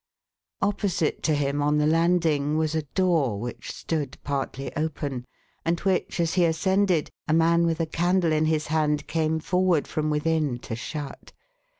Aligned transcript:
Opposite 0.63 1.21
to 1.21 1.35
him, 1.35 1.61
on 1.61 1.77
the 1.77 1.85
landing, 1.85 2.57
was 2.57 2.73
a 2.73 2.81
door, 2.81 3.39
which 3.39 3.71
stood 3.71 4.17
partly 4.23 4.75
open, 4.75 5.25
and 5.63 5.79
which, 5.81 6.19
as 6.19 6.33
he 6.33 6.43
ascended, 6.45 7.11
a 7.27 7.33
man 7.33 7.67
with 7.67 7.79
a 7.79 7.85
candle 7.85 8.31
in 8.31 8.45
his 8.45 8.65
hand, 8.73 9.05
came 9.05 9.39
forward 9.39 9.87
from 9.87 10.09
within 10.09 10.57
to 10.57 10.75
shut. 10.75 11.33